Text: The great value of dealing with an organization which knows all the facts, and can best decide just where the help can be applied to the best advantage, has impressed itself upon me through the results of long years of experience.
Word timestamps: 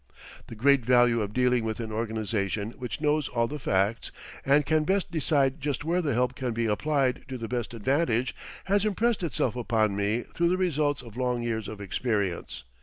The 0.47 0.55
great 0.55 0.83
value 0.83 1.21
of 1.21 1.31
dealing 1.31 1.63
with 1.63 1.79
an 1.79 1.91
organization 1.91 2.71
which 2.71 3.01
knows 3.01 3.27
all 3.27 3.45
the 3.47 3.59
facts, 3.59 4.11
and 4.43 4.65
can 4.65 4.83
best 4.83 5.11
decide 5.11 5.61
just 5.61 5.83
where 5.85 6.01
the 6.01 6.15
help 6.15 6.33
can 6.33 6.53
be 6.53 6.65
applied 6.65 7.23
to 7.27 7.37
the 7.37 7.47
best 7.47 7.71
advantage, 7.75 8.35
has 8.63 8.83
impressed 8.83 9.21
itself 9.21 9.55
upon 9.55 9.95
me 9.95 10.21
through 10.33 10.49
the 10.49 10.57
results 10.57 11.03
of 11.03 11.17
long 11.17 11.43
years 11.43 11.67
of 11.67 11.79
experience. 11.79 12.63